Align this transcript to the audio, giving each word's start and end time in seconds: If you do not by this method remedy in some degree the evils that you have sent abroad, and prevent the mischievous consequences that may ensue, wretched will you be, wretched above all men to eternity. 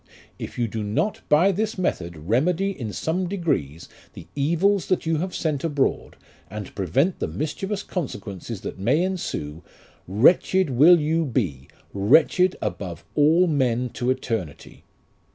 If 0.39 0.57
you 0.57 0.67
do 0.67 0.83
not 0.83 1.21
by 1.29 1.51
this 1.51 1.77
method 1.77 2.17
remedy 2.17 2.71
in 2.71 2.91
some 2.91 3.29
degree 3.29 3.79
the 4.13 4.25
evils 4.35 4.87
that 4.87 5.05
you 5.05 5.17
have 5.17 5.35
sent 5.35 5.63
abroad, 5.63 6.15
and 6.49 6.73
prevent 6.73 7.19
the 7.19 7.27
mischievous 7.27 7.83
consequences 7.83 8.61
that 8.61 8.79
may 8.79 9.03
ensue, 9.03 9.61
wretched 10.07 10.71
will 10.71 10.99
you 10.99 11.23
be, 11.23 11.67
wretched 11.93 12.55
above 12.63 13.05
all 13.13 13.45
men 13.45 13.89
to 13.89 14.09
eternity. 14.09 14.83